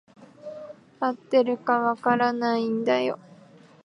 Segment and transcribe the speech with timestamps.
[0.99, 3.19] 合ってるか分からないんだよ。